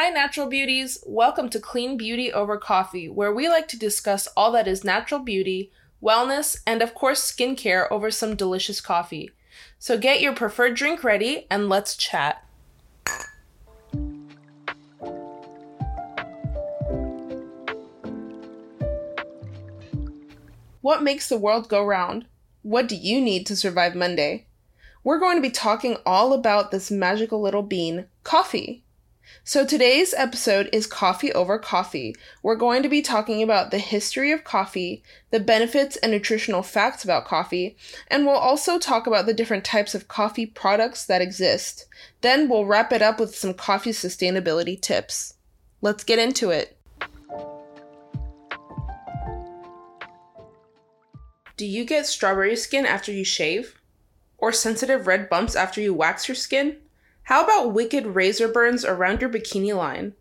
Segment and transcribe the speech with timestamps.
[0.00, 1.02] Hi, natural beauties.
[1.04, 5.18] Welcome to Clean Beauty Over Coffee, where we like to discuss all that is natural
[5.18, 9.32] beauty, wellness, and of course, skincare over some delicious coffee.
[9.80, 12.44] So get your preferred drink ready and let's chat.
[20.80, 22.26] What makes the world go round?
[22.62, 24.46] What do you need to survive Monday?
[25.02, 28.84] We're going to be talking all about this magical little bean, coffee.
[29.44, 32.14] So today's episode is Coffee Over Coffee.
[32.42, 37.04] We're going to be talking about the history of coffee, the benefits and nutritional facts
[37.04, 37.76] about coffee,
[38.08, 41.86] and we'll also talk about the different types of coffee products that exist.
[42.20, 45.34] Then we'll wrap it up with some coffee sustainability tips.
[45.80, 46.76] Let's get into it.
[51.56, 53.80] Do you get strawberry skin after you shave?
[54.36, 56.76] Or sensitive red bumps after you wax your skin?
[57.28, 60.14] How about wicked razor burns around your bikini line?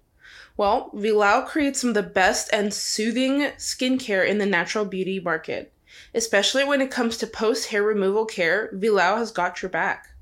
[0.58, 5.72] Well, Vilau creates some of the best and soothing skincare in the natural beauty market.
[6.14, 10.16] Especially when it comes to post hair removal care, Vilau has got your back.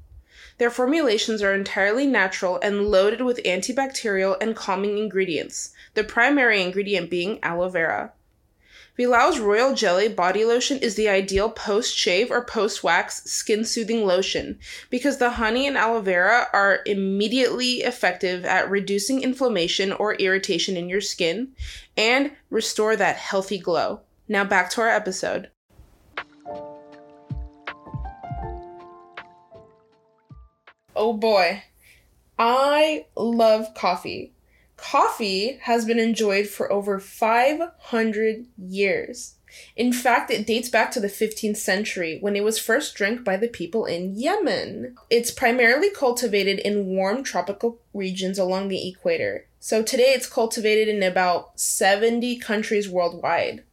[0.59, 7.09] Their formulations are entirely natural and loaded with antibacterial and calming ingredients, the primary ingredient
[7.09, 8.13] being aloe vera.
[8.97, 14.05] Vilau's Royal Jelly body lotion is the ideal post shave or post wax skin soothing
[14.05, 14.57] lotion
[14.89, 20.87] because the honey and aloe vera are immediately effective at reducing inflammation or irritation in
[20.87, 21.49] your skin
[21.97, 23.99] and restore that healthy glow.
[24.29, 25.49] Now back to our episode.
[30.95, 31.63] Oh boy,
[32.39, 34.34] I love coffee.
[34.77, 39.35] Coffee has been enjoyed for over 500 years.
[39.75, 43.37] In fact, it dates back to the 15th century when it was first drank by
[43.37, 44.95] the people in Yemen.
[45.09, 49.47] It's primarily cultivated in warm tropical regions along the equator.
[49.59, 53.63] So today it's cultivated in about 70 countries worldwide.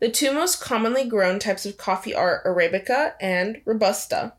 [0.00, 4.32] The two most commonly grown types of coffee are Arabica and Robusta.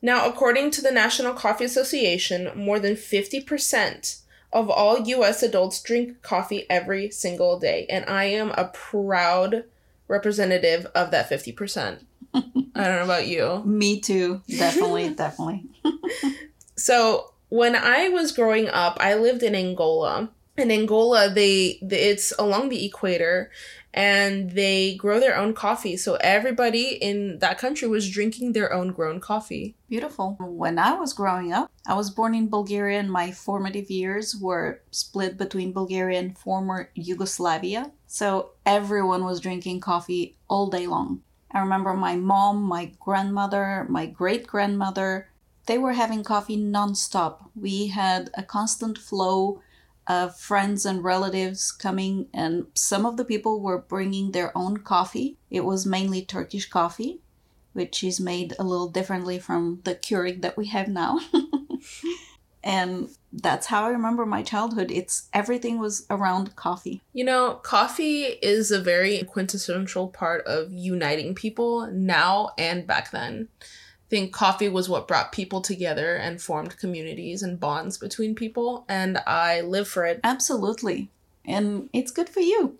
[0.00, 4.21] Now, according to the National Coffee Association, more than 50%
[4.52, 9.64] of all US adults drink coffee every single day, and I am a proud
[10.08, 12.04] representative of that 50%.
[12.34, 13.62] I don't know about you.
[13.64, 14.42] Me too.
[14.48, 15.64] Definitely, definitely.
[16.76, 20.30] so, when I was growing up, I lived in Angola.
[20.56, 23.50] In Angola, they, they it's along the equator
[23.94, 25.96] and they grow their own coffee.
[25.96, 29.76] So everybody in that country was drinking their own grown coffee.
[29.88, 30.36] Beautiful.
[30.40, 34.80] When I was growing up, I was born in Bulgaria and my formative years were
[34.90, 37.92] split between Bulgaria and former Yugoslavia.
[38.06, 41.22] So everyone was drinking coffee all day long.
[41.50, 45.28] I remember my mom, my grandmother, my great grandmother,
[45.66, 47.50] they were having coffee nonstop.
[47.54, 49.60] We had a constant flow
[50.06, 55.36] of friends and relatives coming, and some of the people were bringing their own coffee.
[55.50, 57.20] It was mainly Turkish coffee,
[57.72, 61.20] which is made a little differently from the Keurig that we have now.
[62.64, 64.90] and that's how I remember my childhood.
[64.90, 67.00] It's everything was around coffee.
[67.12, 73.48] You know, coffee is a very quintessential part of uniting people now and back then
[74.12, 79.16] think coffee was what brought people together and formed communities and bonds between people and
[79.26, 80.20] I live for it.
[80.22, 81.10] Absolutely.
[81.46, 82.76] And it's good for you.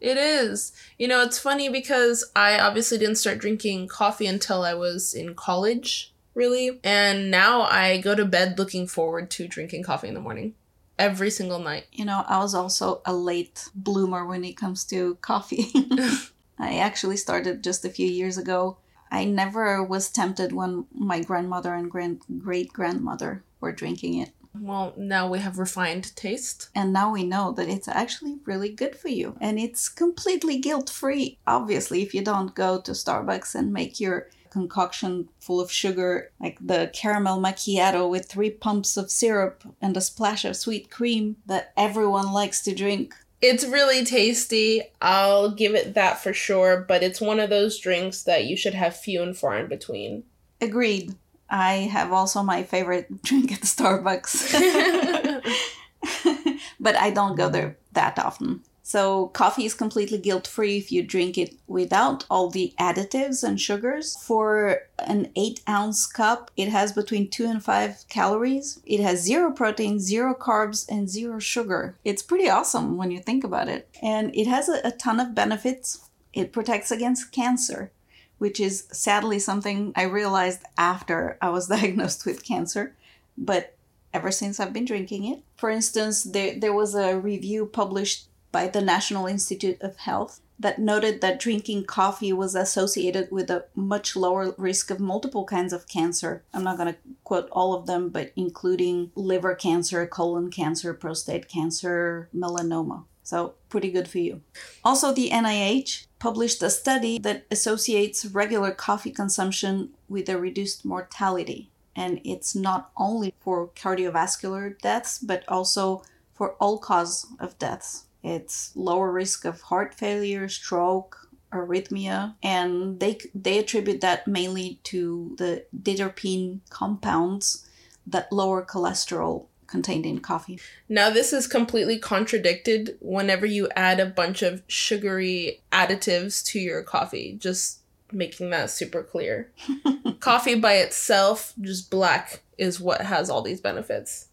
[0.00, 0.70] It is.
[0.96, 5.34] You know, it's funny because I obviously didn't start drinking coffee until I was in
[5.34, 6.78] college, really.
[6.84, 10.54] And now I go to bed looking forward to drinking coffee in the morning
[10.96, 11.86] every single night.
[11.90, 15.72] You know, I was also a late bloomer when it comes to coffee.
[16.60, 18.76] I actually started just a few years ago
[19.10, 24.32] I never was tempted when my grandmother and grand great grandmother were drinking it.
[24.60, 26.68] Well, now we have refined taste.
[26.74, 29.36] And now we know that it's actually really good for you.
[29.40, 31.38] And it's completely guilt free.
[31.46, 36.58] Obviously, if you don't go to Starbucks and make your concoction full of sugar, like
[36.60, 41.72] the caramel macchiato with three pumps of syrup and a splash of sweet cream that
[41.76, 44.82] everyone likes to drink, it's really tasty.
[45.00, 48.74] I'll give it that for sure, but it's one of those drinks that you should
[48.74, 50.24] have few and far in between.
[50.60, 51.14] Agreed.
[51.50, 54.52] I have also my favorite drink at Starbucks.
[56.80, 58.62] but I don't go there that often.
[58.88, 63.60] So, coffee is completely guilt free if you drink it without all the additives and
[63.60, 64.16] sugars.
[64.16, 68.80] For an 8 ounce cup, it has between 2 and 5 calories.
[68.86, 71.96] It has zero protein, zero carbs, and zero sugar.
[72.02, 73.90] It's pretty awesome when you think about it.
[74.00, 76.08] And it has a, a ton of benefits.
[76.32, 77.90] It protects against cancer,
[78.38, 82.96] which is sadly something I realized after I was diagnosed with cancer.
[83.36, 83.76] But
[84.14, 85.42] ever since I've been drinking it.
[85.56, 90.78] For instance, there, there was a review published by the National Institute of Health that
[90.78, 95.86] noted that drinking coffee was associated with a much lower risk of multiple kinds of
[95.86, 96.42] cancer.
[96.52, 101.48] I'm not going to quote all of them, but including liver cancer, colon cancer, prostate
[101.48, 103.04] cancer, melanoma.
[103.22, 104.40] So, pretty good for you.
[104.82, 111.70] Also, the NIH published a study that associates regular coffee consumption with a reduced mortality.
[111.94, 116.02] And it's not only for cardiovascular deaths, but also
[116.32, 118.04] for all cause of deaths.
[118.22, 125.34] It's lower risk of heart failure, stroke, arrhythmia, and they they attribute that mainly to
[125.38, 127.66] the diterpene compounds
[128.06, 130.58] that lower cholesterol contained in coffee.
[130.88, 136.82] Now, this is completely contradicted whenever you add a bunch of sugary additives to your
[136.82, 137.80] coffee, just
[138.10, 139.52] making that super clear.
[140.20, 144.28] coffee by itself, just black, is what has all these benefits.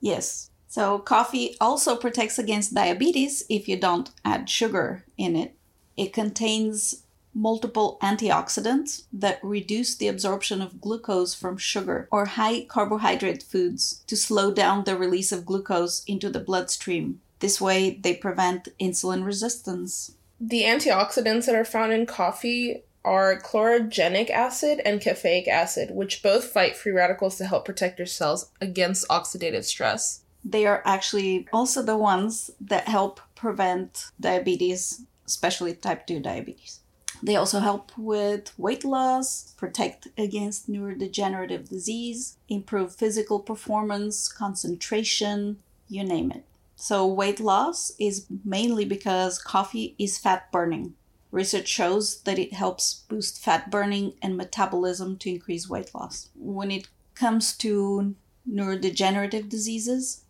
[0.00, 0.50] Yes.
[0.76, 5.54] So, coffee also protects against diabetes if you don't add sugar in it.
[5.96, 13.42] It contains multiple antioxidants that reduce the absorption of glucose from sugar or high carbohydrate
[13.42, 17.22] foods to slow down the release of glucose into the bloodstream.
[17.38, 20.12] This way, they prevent insulin resistance.
[20.38, 26.44] The antioxidants that are found in coffee are chlorogenic acid and caffeic acid, which both
[26.44, 30.20] fight free radicals to help protect your cells against oxidative stress.
[30.48, 36.80] They are actually also the ones that help prevent diabetes, especially type 2 diabetes.
[37.20, 45.58] They also help with weight loss, protect against neurodegenerative disease, improve physical performance, concentration,
[45.88, 46.44] you name it.
[46.76, 50.94] So, weight loss is mainly because coffee is fat burning.
[51.32, 56.28] Research shows that it helps boost fat burning and metabolism to increase weight loss.
[56.36, 58.14] When it comes to
[58.48, 60.22] neurodegenerative diseases,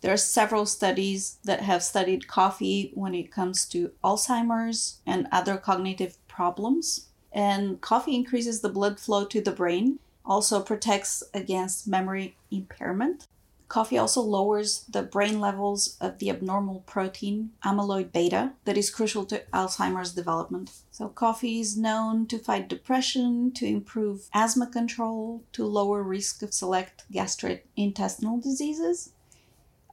[0.00, 5.56] there are several studies that have studied coffee when it comes to Alzheimer's and other
[5.56, 7.08] cognitive problems.
[7.32, 13.26] And coffee increases the blood flow to the brain, also protects against memory impairment.
[13.68, 19.26] Coffee also lowers the brain levels of the abnormal protein amyloid beta that is crucial
[19.26, 20.70] to Alzheimer's development.
[20.90, 26.54] So, coffee is known to fight depression, to improve asthma control, to lower risk of
[26.54, 29.12] select gastrointestinal diseases.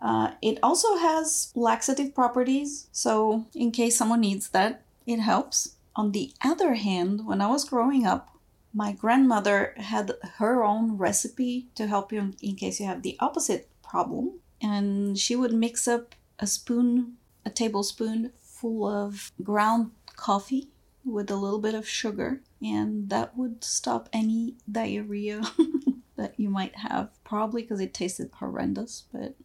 [0.01, 5.75] Uh, it also has laxative properties, so in case someone needs that, it helps.
[5.95, 8.35] On the other hand, when I was growing up,
[8.73, 13.69] my grandmother had her own recipe to help you in case you have the opposite
[13.81, 14.39] problem.
[14.61, 17.13] And she would mix up a spoon,
[17.45, 20.69] a tablespoon full of ground coffee
[21.05, 25.41] with a little bit of sugar, and that would stop any diarrhea
[26.17, 27.09] that you might have.
[27.23, 29.35] Probably because it tasted horrendous, but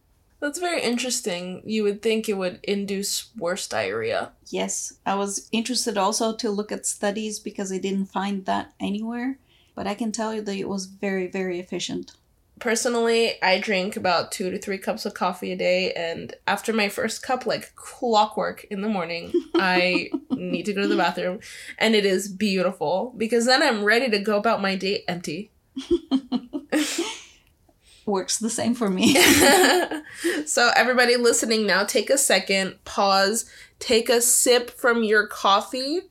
[0.41, 1.61] that's very interesting.
[1.65, 4.31] You would think it would induce worse diarrhea.
[4.47, 9.37] Yes, I was interested also to look at studies because I didn't find that anywhere,
[9.75, 12.13] but I can tell you that it was very, very efficient.
[12.59, 16.89] Personally, I drink about two to three cups of coffee a day, and after my
[16.89, 21.39] first cup, like clockwork in the morning, I need to go to the bathroom,
[21.77, 25.51] and it is beautiful because then I'm ready to go about my day empty.
[28.05, 29.15] works the same for me.
[30.45, 33.45] so, everybody listening now, take a second, pause,
[33.79, 36.01] take a sip from your coffee.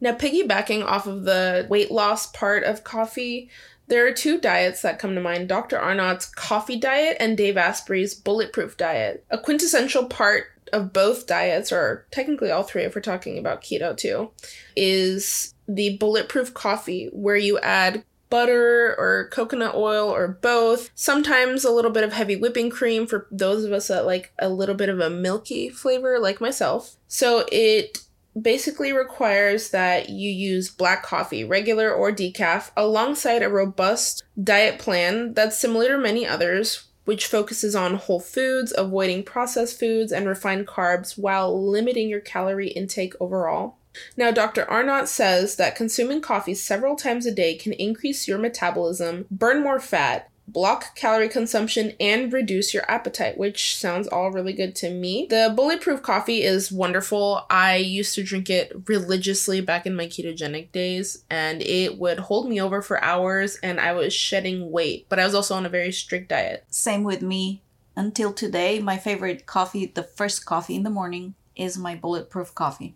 [0.00, 3.50] Now, piggybacking off of the weight loss part of coffee,
[3.88, 5.76] there are two diets that come to mind Dr.
[5.76, 9.24] Arnot's coffee diet and Dave Asprey's bulletproof diet.
[9.30, 13.96] A quintessential part of both diets, or technically all three if we're talking about keto
[13.96, 14.30] too,
[14.76, 20.90] is the bulletproof coffee, where you add butter or coconut oil or both.
[20.94, 24.48] Sometimes a little bit of heavy whipping cream for those of us that like a
[24.48, 26.96] little bit of a milky flavor, like myself.
[27.08, 27.98] So it
[28.40, 35.34] basically requires that you use black coffee, regular or decaf, alongside a robust diet plan
[35.34, 36.86] that's similar to many others.
[37.06, 42.68] Which focuses on whole foods, avoiding processed foods, and refined carbs while limiting your calorie
[42.68, 43.78] intake overall.
[44.16, 44.64] Now, Dr.
[44.66, 49.80] Arnot says that consuming coffee several times a day can increase your metabolism, burn more
[49.80, 55.26] fat, block calorie consumption, and reduce your appetite, which sounds all really good to me.
[55.30, 57.46] The bulletproof coffee is wonderful.
[57.48, 62.48] I used to drink it religiously back in my ketogenic days, and it would hold
[62.48, 65.70] me over for hours, and I was shedding weight, but I was also on a
[65.70, 66.64] very strict diet.
[66.68, 67.62] Same with me.
[67.96, 72.94] Until today, my favorite coffee, the first coffee in the morning, is my bulletproof coffee.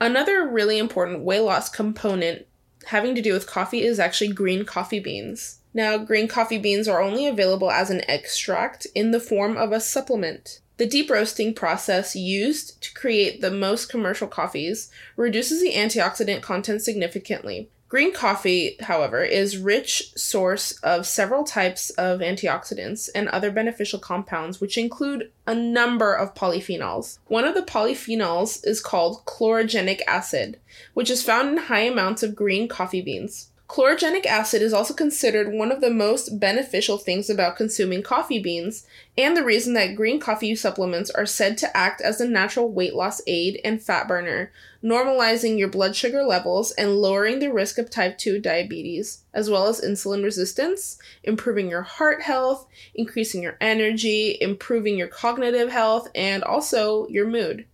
[0.00, 2.46] Another really important weight loss component
[2.86, 5.60] having to do with coffee is actually green coffee beans.
[5.72, 9.80] Now, green coffee beans are only available as an extract in the form of a
[9.80, 10.60] supplement.
[10.76, 16.82] The deep roasting process used to create the most commercial coffees reduces the antioxidant content
[16.82, 17.70] significantly.
[17.94, 24.60] Green coffee, however, is rich source of several types of antioxidants and other beneficial compounds
[24.60, 27.20] which include a number of polyphenols.
[27.28, 30.58] One of the polyphenols is called chlorogenic acid,
[30.94, 33.52] which is found in high amounts of green coffee beans.
[33.66, 38.86] Chlorogenic acid is also considered one of the most beneficial things about consuming coffee beans,
[39.16, 42.94] and the reason that green coffee supplements are said to act as a natural weight
[42.94, 44.52] loss aid and fat burner,
[44.82, 49.66] normalizing your blood sugar levels and lowering the risk of type 2 diabetes, as well
[49.66, 56.44] as insulin resistance, improving your heart health, increasing your energy, improving your cognitive health, and
[56.44, 57.64] also your mood.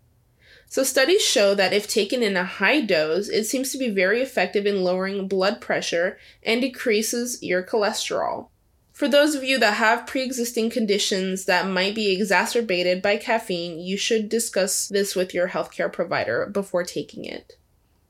[0.71, 4.23] So, studies show that if taken in a high dose, it seems to be very
[4.23, 8.51] effective in lowering blood pressure and decreases your cholesterol.
[8.93, 13.81] For those of you that have pre existing conditions that might be exacerbated by caffeine,
[13.81, 17.55] you should discuss this with your healthcare provider before taking it.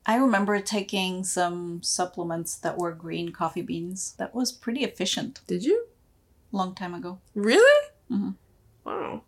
[0.05, 4.13] I remember taking some supplements that were green coffee beans.
[4.19, 5.41] That was pretty efficient.
[5.47, 5.87] Did you?
[6.51, 7.17] Long time ago.
[7.33, 7.87] Really?
[8.11, 8.35] Mhm.
[8.85, 9.23] Wow.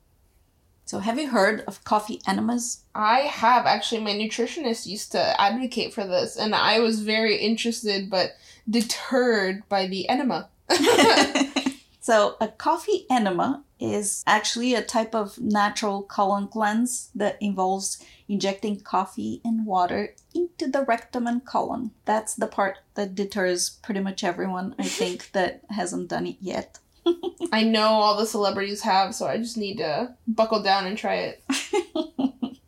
[0.94, 2.84] So, have you heard of coffee enemas?
[2.94, 4.02] I have actually.
[4.02, 8.34] My nutritionist used to advocate for this, and I was very interested but
[8.70, 10.50] deterred by the enema.
[12.00, 18.80] so, a coffee enema is actually a type of natural colon cleanse that involves injecting
[18.80, 21.90] coffee and water into the rectum and colon.
[22.06, 26.78] That's the part that deters pretty much everyone, I think, that hasn't done it yet.
[27.52, 31.16] I know all the celebrities have, so I just need to buckle down and try
[31.16, 31.44] it.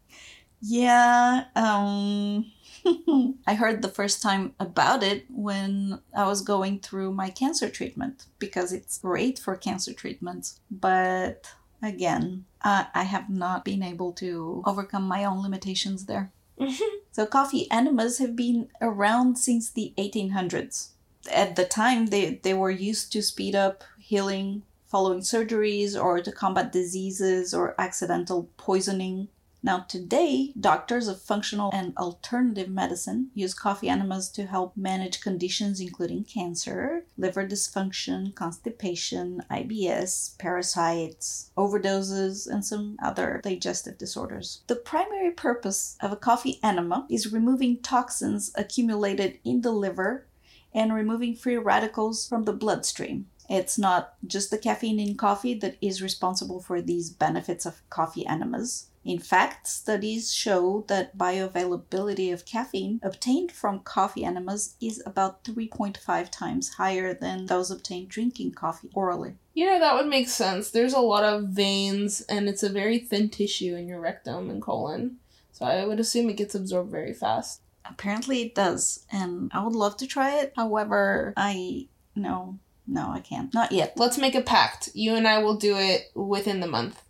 [0.68, 2.52] Yeah, um
[3.48, 8.26] I heard the first time about it when I was going through my cancer treatment
[8.40, 10.60] because it's great for cancer treatments.
[10.72, 11.52] But
[11.82, 16.32] again, I, I have not been able to overcome my own limitations there.
[17.12, 20.90] So, coffee enemas have been around since the 1800s.
[21.32, 26.32] At the time, they, they were used to speed up healing following surgeries or to
[26.32, 29.28] combat diseases or accidental poisoning.
[29.64, 35.80] Now, today, doctors of functional and alternative medicine use coffee enemas to help manage conditions
[35.80, 44.62] including cancer, liver dysfunction, constipation, IBS, parasites, overdoses, and some other digestive disorders.
[44.68, 50.28] The primary purpose of a coffee enema is removing toxins accumulated in the liver
[50.76, 53.26] and removing free radicals from the bloodstream.
[53.50, 58.26] It's not just the caffeine in coffee that is responsible for these benefits of coffee
[58.26, 58.88] enemas.
[59.06, 66.30] In fact, studies show that bioavailability of caffeine obtained from coffee enemas is about 3.5
[66.32, 69.36] times higher than those obtained drinking coffee orally.
[69.54, 70.72] You know, that would make sense.
[70.72, 74.60] There's a lot of veins, and it's a very thin tissue in your rectum and
[74.60, 75.18] colon.
[75.52, 77.62] So I would assume it gets absorbed very fast.
[77.88, 80.52] Apparently it does, and I would love to try it.
[80.56, 83.54] However, I no, no, I can't.
[83.54, 83.94] Not yet.
[83.98, 84.90] Let's make a pact.
[84.94, 87.02] You and I will do it within the month.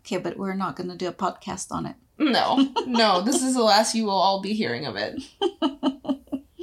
[0.00, 1.96] Okay, but we're not going to do a podcast on it.
[2.18, 5.22] No, no, this is the last you will all be hearing of it.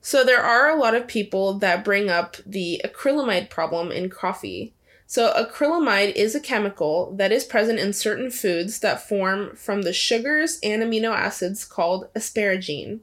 [0.00, 4.74] so, there are a lot of people that bring up the acrylamide problem in coffee.
[5.06, 9.92] So, acrylamide is a chemical that is present in certain foods that form from the
[9.92, 13.00] sugars and amino acids called asparagine.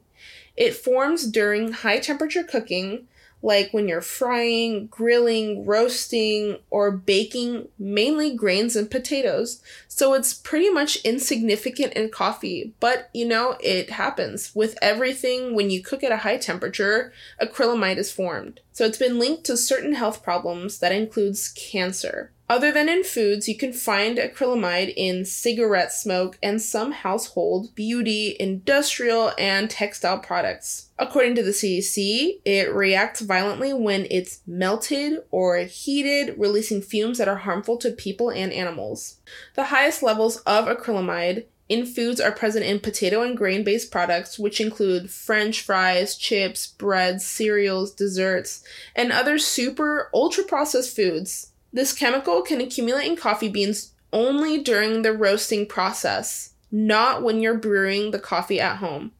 [0.56, 3.08] It forms during high temperature cooking,
[3.46, 9.62] like when you're frying, grilling, roasting, or baking mainly grains and potatoes.
[9.86, 14.52] So it's pretty much insignificant in coffee, but you know, it happens.
[14.52, 18.62] With everything, when you cook at a high temperature, acrylamide is formed.
[18.76, 22.30] So it's been linked to certain health problems that includes cancer.
[22.46, 28.36] Other than in foods, you can find acrylamide in cigarette smoke and some household, beauty,
[28.38, 30.90] industrial, and textile products.
[30.98, 37.28] According to the CDC, it reacts violently when it's melted or heated, releasing fumes that
[37.28, 39.20] are harmful to people and animals.
[39.54, 44.38] The highest levels of acrylamide in foods are present in potato and grain based products,
[44.38, 48.62] which include french fries, chips, breads, cereals, desserts,
[48.94, 51.52] and other super ultra processed foods.
[51.72, 57.58] This chemical can accumulate in coffee beans only during the roasting process, not when you're
[57.58, 59.12] brewing the coffee at home.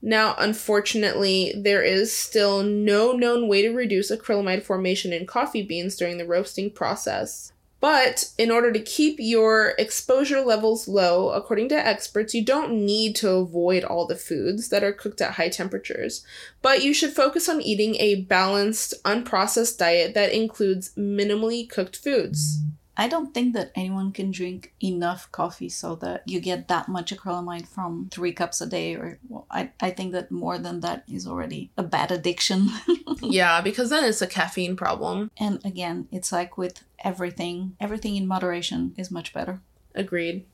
[0.00, 5.96] Now, unfortunately, there is still no known way to reduce acrylamide formation in coffee beans
[5.96, 7.52] during the roasting process.
[7.80, 13.14] But in order to keep your exposure levels low, according to experts, you don't need
[13.16, 16.24] to avoid all the foods that are cooked at high temperatures.
[16.60, 22.58] But you should focus on eating a balanced, unprocessed diet that includes minimally cooked foods.
[23.00, 27.14] I don't think that anyone can drink enough coffee so that you get that much
[27.14, 28.96] acrylamide from three cups a day.
[28.96, 32.70] Or well, I, I think that more than that is already a bad addiction.
[33.22, 35.30] yeah, because then it's a caffeine problem.
[35.38, 39.60] and again, it's like with everything, everything in moderation is much better.
[39.94, 40.44] Agreed.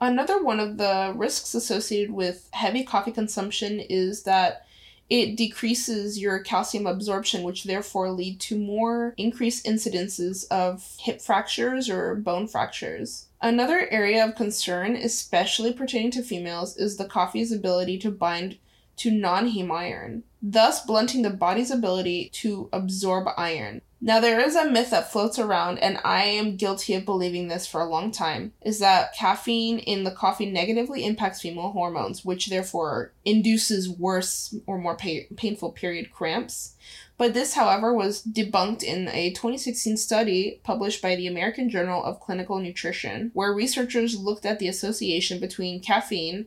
[0.00, 4.65] Another one of the risks associated with heavy coffee consumption is that
[5.08, 11.88] it decreases your calcium absorption, which therefore lead to more increased incidences of hip fractures
[11.88, 13.26] or bone fractures.
[13.40, 18.58] Another area of concern, especially pertaining to females, is the coffee's ability to bind
[18.96, 23.82] to non heme iron, thus blunting the body's ability to absorb iron.
[23.98, 27.66] Now, there is a myth that floats around, and I am guilty of believing this
[27.66, 32.48] for a long time, is that caffeine in the coffee negatively impacts female hormones, which
[32.48, 36.74] therefore induces worse or more pa- painful period cramps.
[37.16, 42.20] But this, however, was debunked in a 2016 study published by the American Journal of
[42.20, 46.46] Clinical Nutrition, where researchers looked at the association between caffeine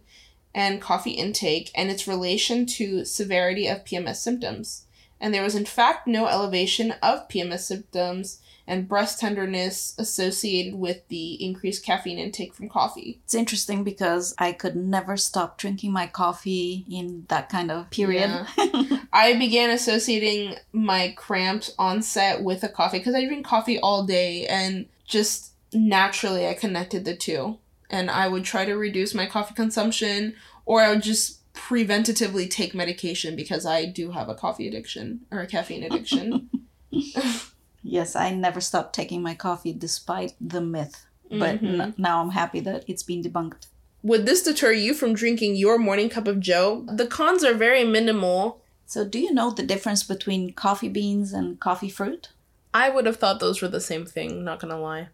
[0.54, 4.86] and coffee intake and its relation to severity of PMS symptoms
[5.20, 11.06] and there was in fact no elevation of PMS symptoms and breast tenderness associated with
[11.08, 13.20] the increased caffeine intake from coffee.
[13.24, 18.30] It's interesting because I could never stop drinking my coffee in that kind of period.
[18.30, 19.00] Yeah.
[19.14, 24.46] I began associating my cramps onset with a coffee because I drink coffee all day
[24.46, 27.58] and just naturally I connected the two.
[27.90, 30.36] And I would try to reduce my coffee consumption
[30.68, 35.40] or I would just preventatively take medication because I do have a coffee addiction or
[35.42, 36.50] a caffeine addiction.
[37.84, 41.06] yes, I never stopped taking my coffee despite the myth.
[41.30, 41.80] But Mhm.
[41.82, 43.68] n- now I'm happy that it's been debunked.
[44.02, 46.86] Would this deter you from drinking your morning cup of joe?
[46.92, 48.62] The cons are very minimal.
[48.86, 52.30] So, do you know the difference between coffee beans and coffee fruit?
[52.74, 55.10] I would have thought those were the same thing, not gonna lie.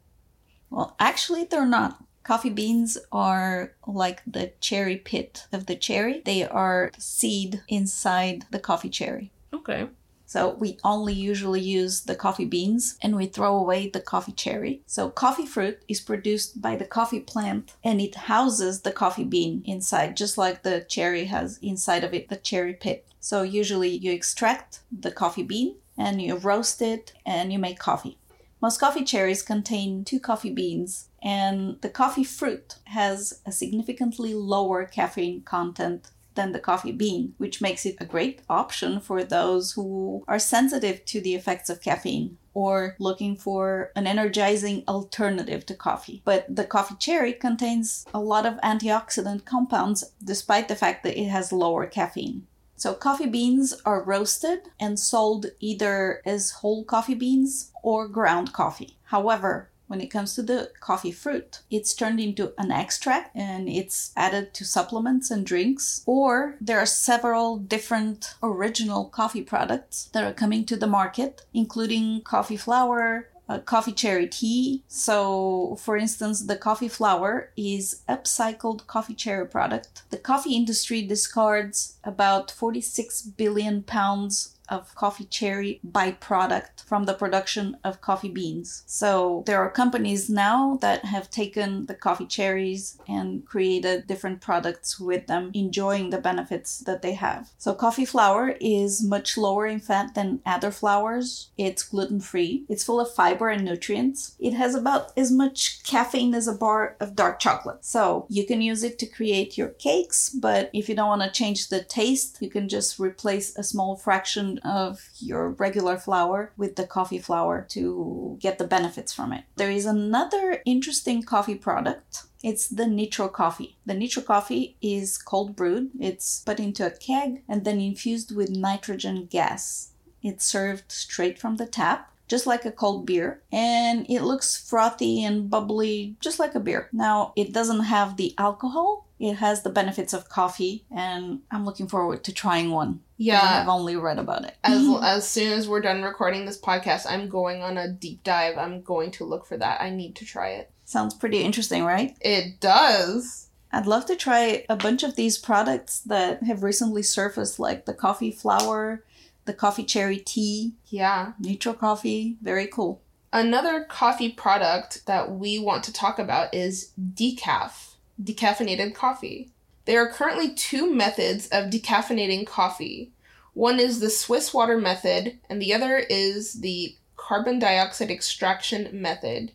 [0.69, 2.01] Well, actually, they're not.
[2.25, 8.59] Coffee beans are like the cherry pit of the cherry, they are seed inside the
[8.59, 9.31] coffee cherry.
[9.53, 9.87] Okay.
[10.25, 14.81] So we only usually use the coffee beans and we throw away the coffee cherry.
[14.87, 19.61] So coffee fruit is produced by the coffee plant and it houses the coffee bean
[19.63, 23.05] inside, just like the cherry has inside of it the cherry pit.
[23.19, 28.17] So usually you extract the coffee bean and you roast it and you make coffee.
[28.61, 34.85] Most coffee cherries contain two coffee beans, and the coffee fruit has a significantly lower
[34.85, 40.23] caffeine content than the coffee bean, which makes it a great option for those who
[40.27, 46.21] are sensitive to the effects of caffeine or looking for an energizing alternative to coffee.
[46.23, 51.29] But the coffee cherry contains a lot of antioxidant compounds despite the fact that it
[51.29, 52.45] has lower caffeine.
[52.77, 58.97] So, coffee beans are roasted and sold either as whole coffee beans or ground coffee.
[59.05, 64.11] However, when it comes to the coffee fruit, it's turned into an extract and it's
[64.15, 66.03] added to supplements and drinks.
[66.05, 72.21] Or there are several different original coffee products that are coming to the market, including
[72.21, 74.83] coffee flour, uh, coffee cherry tea.
[74.87, 80.03] So, for instance, the coffee flour is upcycled coffee cherry product.
[80.09, 87.77] The coffee industry discards about 46 billion pounds of coffee cherry byproduct from the production
[87.83, 88.83] of coffee beans.
[88.85, 94.99] So there are companies now that have taken the coffee cherries and created different products
[94.99, 97.51] with them, enjoying the benefits that they have.
[97.57, 101.49] So coffee flour is much lower in fat than other flours.
[101.57, 102.65] It's gluten free.
[102.69, 104.35] It's full of fiber and nutrients.
[104.39, 107.85] It has about as much caffeine as a bar of dark chocolate.
[107.85, 111.31] So you can use it to create your cakes, but if you don't want to
[111.31, 116.75] change the taste, you can just replace a small fraction of your regular flour with
[116.75, 119.43] the coffee flour to get the benefits from it.
[119.55, 122.23] There is another interesting coffee product.
[122.43, 123.77] It's the nitro coffee.
[123.85, 125.91] The nitro coffee is cold brewed.
[125.99, 129.91] It's put into a keg and then infused with nitrogen gas.
[130.21, 135.23] It's served straight from the tap just like a cold beer, and it looks frothy
[135.23, 136.89] and bubbly, just like a beer.
[136.91, 141.87] Now, it doesn't have the alcohol, it has the benefits of coffee, and I'm looking
[141.87, 143.01] forward to trying one.
[143.17, 143.61] Yeah.
[143.61, 144.55] I've only read about it.
[144.63, 148.57] As as soon as we're done recording this podcast, I'm going on a deep dive.
[148.57, 149.81] I'm going to look for that.
[149.81, 150.71] I need to try it.
[150.85, 152.15] Sounds pretty interesting, right?
[152.21, 153.49] It does.
[153.71, 157.93] I'd love to try a bunch of these products that have recently surfaced, like the
[157.93, 159.03] coffee flour,
[159.45, 161.33] the coffee cherry tea, Yeah.
[161.39, 162.37] Neutral coffee.
[162.41, 163.01] Very cool.
[163.33, 169.51] Another coffee product that we want to talk about is decaf, decaffeinated coffee.
[169.85, 173.11] There are currently two methods of decaffeinating coffee.
[173.53, 179.51] One is the Swiss water method, and the other is the carbon dioxide extraction method.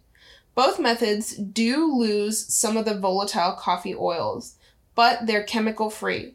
[0.54, 4.56] Both methods do lose some of the volatile coffee oils,
[4.94, 6.34] but they're chemical free.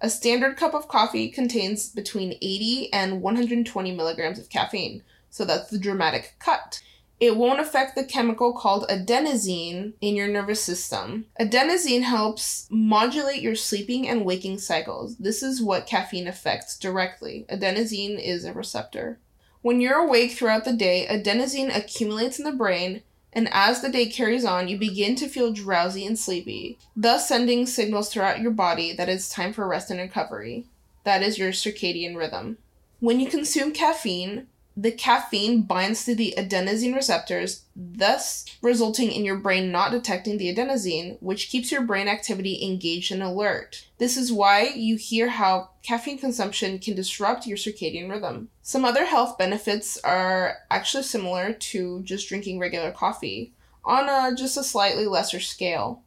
[0.00, 5.70] A standard cup of coffee contains between 80 and 120 milligrams of caffeine, so that's
[5.70, 6.82] the dramatic cut.
[7.20, 11.26] It won't affect the chemical called adenosine in your nervous system.
[11.38, 15.16] Adenosine helps modulate your sleeping and waking cycles.
[15.18, 17.44] This is what caffeine affects directly.
[17.50, 19.18] Adenosine is a receptor.
[19.60, 23.02] When you're awake throughout the day, adenosine accumulates in the brain,
[23.34, 27.66] and as the day carries on, you begin to feel drowsy and sleepy, thus sending
[27.66, 30.64] signals throughout your body that it's time for rest and recovery.
[31.04, 32.56] That is your circadian rhythm.
[32.98, 34.46] When you consume caffeine,
[34.80, 40.54] the caffeine binds to the adenosine receptors, thus resulting in your brain not detecting the
[40.54, 43.86] adenosine, which keeps your brain activity engaged and alert.
[43.98, 48.48] This is why you hear how caffeine consumption can disrupt your circadian rhythm.
[48.62, 53.52] Some other health benefits are actually similar to just drinking regular coffee,
[53.84, 56.04] on a, just a slightly lesser scale.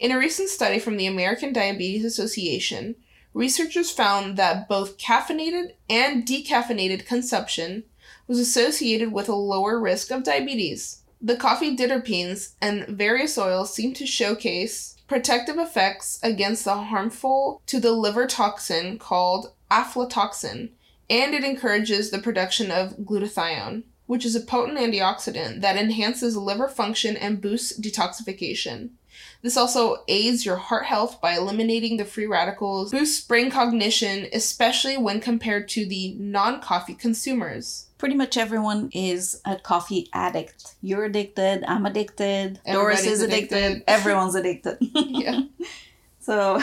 [0.00, 2.96] In a recent study from the American Diabetes Association,
[3.32, 7.84] researchers found that both caffeinated and decaffeinated consumption
[8.28, 11.02] was associated with a lower risk of diabetes.
[11.20, 17.80] The coffee diterpenes and various oils seem to showcase protective effects against the harmful to
[17.80, 20.70] the liver toxin called aflatoxin,
[21.10, 26.68] and it encourages the production of glutathione, which is a potent antioxidant that enhances liver
[26.68, 28.90] function and boosts detoxification.
[29.42, 34.96] This also aids your heart health by eliminating the free radicals, boosts brain cognition, especially
[34.96, 37.87] when compared to the non coffee consumers.
[37.98, 40.76] Pretty much everyone is a coffee addict.
[40.80, 43.84] You're addicted, I'm addicted, Doris is addicted, addicted.
[43.88, 44.78] everyone's addicted.
[44.80, 45.42] Yeah.
[46.20, 46.60] So,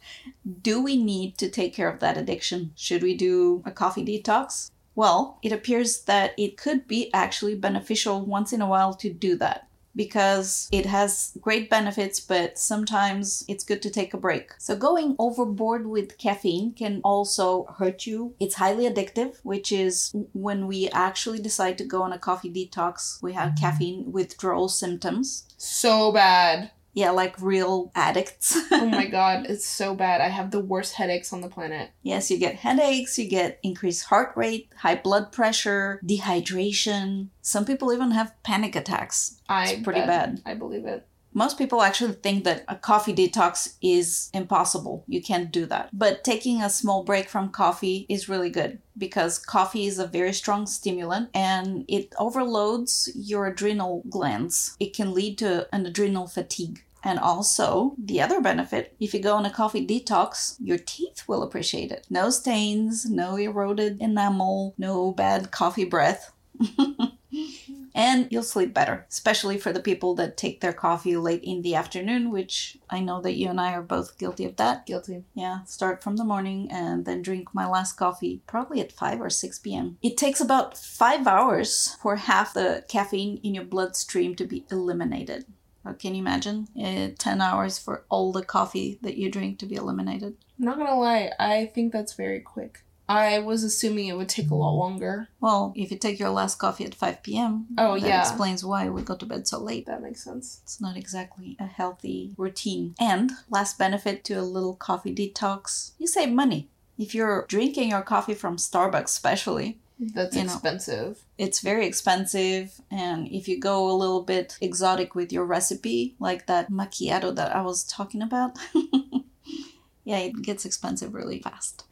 [0.62, 2.72] do we need to take care of that addiction?
[2.74, 4.68] Should we do a coffee detox?
[4.96, 9.36] Well, it appears that it could be actually beneficial once in a while to do
[9.36, 14.52] that because it has great benefits, but sometimes it's good to take a break.
[14.58, 18.34] So, going overboard with caffeine can also hurt you.
[18.38, 23.22] It's highly addictive, which is when we actually decide to go on a coffee detox,
[23.22, 23.64] we have mm-hmm.
[23.64, 25.48] caffeine withdrawal symptoms.
[25.56, 26.70] So bad.
[26.96, 28.56] Yeah, like real addicts.
[28.72, 30.22] Oh my god, it's so bad.
[30.22, 31.90] I have the worst headaches on the planet.
[32.02, 37.28] Yes, you get headaches, you get increased heart rate, high blood pressure, dehydration.
[37.42, 39.42] Some people even have panic attacks.
[39.46, 40.40] I It's pretty bad.
[40.46, 41.06] I believe it.
[41.36, 45.04] Most people actually think that a coffee detox is impossible.
[45.06, 45.90] You can't do that.
[45.92, 50.32] But taking a small break from coffee is really good because coffee is a very
[50.32, 54.78] strong stimulant and it overloads your adrenal glands.
[54.80, 56.82] It can lead to an adrenal fatigue.
[57.06, 61.44] And also, the other benefit, if you go on a coffee detox, your teeth will
[61.44, 62.04] appreciate it.
[62.10, 66.32] No stains, no eroded enamel, no bad coffee breath.
[67.94, 71.76] and you'll sleep better, especially for the people that take their coffee late in the
[71.76, 74.84] afternoon, which I know that you and I are both guilty of that.
[74.84, 75.22] Guilty.
[75.32, 79.30] Yeah, start from the morning and then drink my last coffee probably at 5 or
[79.30, 79.98] 6 p.m.
[80.02, 85.46] It takes about 5 hours for half the caffeine in your bloodstream to be eliminated.
[85.94, 86.68] Can you imagine?
[86.80, 90.36] Uh, 10 hours for all the coffee that you drink to be eliminated.
[90.58, 92.82] I'm not gonna lie, I think that's very quick.
[93.08, 95.28] I was assuming it would take a lot longer.
[95.40, 98.20] Well, if you take your last coffee at 5 p.m., Oh, yeah, that yeah.
[98.22, 99.86] explains why we go to bed so late.
[99.86, 100.58] That makes sense.
[100.64, 102.96] It's not exactly a healthy routine.
[102.98, 106.68] And last benefit to a little coffee detox, you save money.
[106.98, 110.52] If you're drinking your coffee from Starbucks, especially, That's You know.
[110.52, 111.24] expensive.
[111.38, 112.80] it's very expensive.
[112.90, 117.54] And if you go a little bit exotic with your recipe, like that macchiato that
[117.56, 118.58] I was talking about,
[120.04, 121.84] yeah, it gets expensive really fast.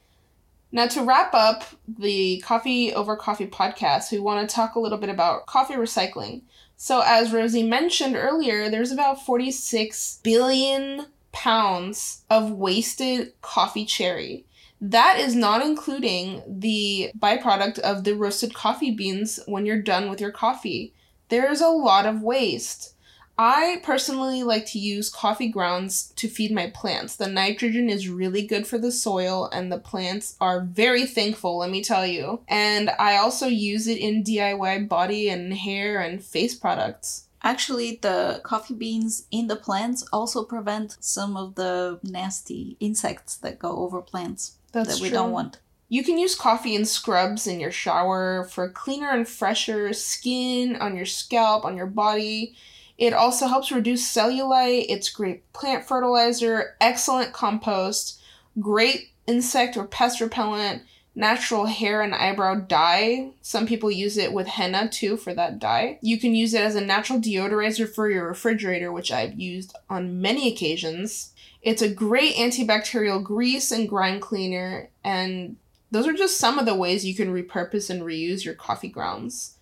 [0.71, 4.99] Now, to wrap up the Coffee Over Coffee podcast, we want to talk a little
[4.99, 6.43] bit about coffee recycling.
[6.77, 14.47] So, as Rosie mentioned earlier, there's about 46 billion pounds of wasted coffee cherry.
[14.81, 20.21] That is not including the byproduct of the roasted coffee beans when you're done with
[20.21, 20.93] your coffee.
[21.29, 22.95] There's a lot of waste.
[23.37, 27.17] I personally like to use coffee grounds to feed my plants.
[27.17, 31.71] The nitrogen is really good for the soil, and the plants are very thankful, let
[31.71, 32.43] me tell you.
[32.47, 37.27] And I also use it in DIY body and hair and face products.
[37.44, 43.59] Actually, the coffee beans in the plants also prevent some of the nasty insects that
[43.59, 45.18] go over plants That's that we true.
[45.18, 45.59] don't want.
[45.90, 50.96] You can use coffee in scrubs in your shower for cleaner and fresher skin on
[50.96, 52.57] your scalp, on your body.
[52.96, 54.87] It also helps reduce cellulite.
[54.88, 58.20] It's great plant fertilizer, excellent compost,
[58.59, 60.83] great insect or pest repellent,
[61.14, 63.31] natural hair and eyebrow dye.
[63.40, 65.98] Some people use it with henna too for that dye.
[66.03, 70.20] You can use it as a natural deodorizer for your refrigerator, which I've used on
[70.20, 71.33] many occasions.
[71.62, 75.57] It's a great antibacterial grease and grime cleaner, and
[75.90, 79.55] those are just some of the ways you can repurpose and reuse your coffee grounds.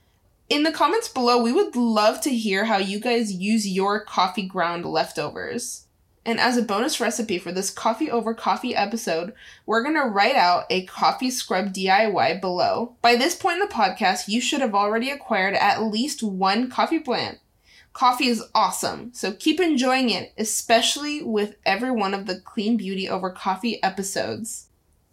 [0.48, 4.46] In the comments below, we would love to hear how you guys use your coffee
[4.46, 5.86] ground leftovers.
[6.24, 9.32] And as a bonus recipe for this coffee over coffee episode,
[9.66, 12.94] we're going to write out a coffee scrub DIY below.
[13.02, 17.00] By this point in the podcast, you should have already acquired at least one coffee
[17.00, 17.38] plant.
[17.92, 23.08] Coffee is awesome, so keep enjoying it, especially with every one of the Clean Beauty
[23.08, 24.68] over Coffee episodes.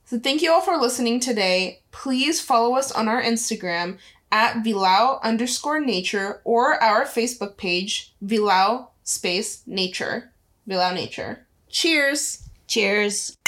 [0.06, 1.82] So thank you all for listening today.
[1.92, 3.98] Please follow us on our Instagram
[4.32, 10.32] at Vilau underscore nature or our Facebook page, Vilau space nature.
[10.68, 11.46] Vilau nature.
[11.70, 12.50] Cheers!
[12.68, 13.39] Cheers.